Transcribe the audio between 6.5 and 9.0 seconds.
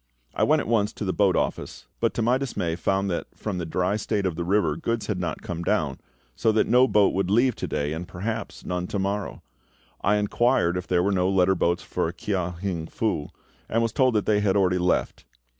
that no boat would leave to day and perhaps none to